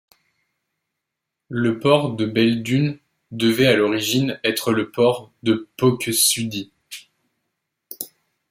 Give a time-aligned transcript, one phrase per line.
[1.49, 2.97] Le port de Belledune
[3.29, 6.71] devait à l'origine être le port de Pokesudie.